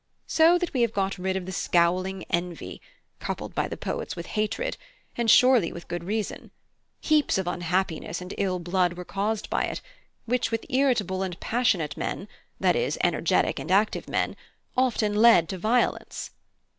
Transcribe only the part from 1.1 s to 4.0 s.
rid of the scowling envy, coupled by the